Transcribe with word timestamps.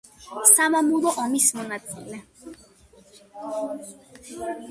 სამამულო 0.51 1.11
ომის 1.23 1.49
მონაწილე. 1.59 2.23